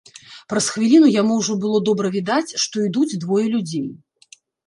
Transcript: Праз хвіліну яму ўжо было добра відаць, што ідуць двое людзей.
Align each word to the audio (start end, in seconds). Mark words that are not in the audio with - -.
Праз 0.53 0.69
хвіліну 0.75 1.09
яму 1.21 1.33
ўжо 1.41 1.57
было 1.65 1.77
добра 1.91 2.11
відаць, 2.17 2.57
што 2.63 2.75
ідуць 2.87 3.19
двое 3.27 3.45
людзей. 3.53 3.87